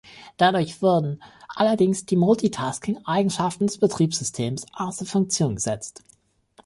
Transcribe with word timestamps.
Dadurch 0.37 0.81
wurden 0.81 1.21
allerdings 1.47 2.07
die 2.07 2.15
Multitasking-Eigenschaften 2.15 3.67
des 3.67 3.77
Betriebssystems 3.77 4.65
außer 4.73 5.05
Funktion 5.05 5.57
gesetzt. 5.57 6.03